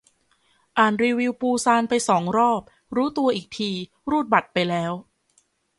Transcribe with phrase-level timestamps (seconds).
[0.77, 2.61] อ่านรีวิวปูซานไปสองรอบ
[2.95, 3.71] รู้ตัวอีกที
[4.09, 4.93] รูดบัตรไปแล้ว